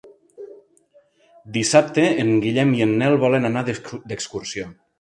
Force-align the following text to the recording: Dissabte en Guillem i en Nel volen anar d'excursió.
Dissabte 1.57 2.07
en 2.23 2.33
Guillem 2.47 2.73
i 2.81 2.83
en 2.89 2.97
Nel 3.03 3.21
volen 3.27 3.47
anar 3.53 3.67
d'excursió. 3.71 4.71